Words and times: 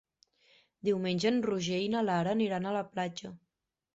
Diumenge 0.89 1.27
en 1.33 1.37
Roger 1.47 1.81
i 1.87 1.91
na 1.95 2.03
Lara 2.07 2.33
aniran 2.37 2.65
a 2.71 2.75
la 2.79 2.83
platja. 2.97 3.33